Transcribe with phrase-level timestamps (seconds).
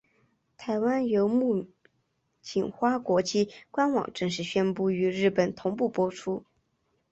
[0.57, 1.67] 台湾由木
[2.55, 6.43] 棉花国际官网正式宣布与日本同步播出。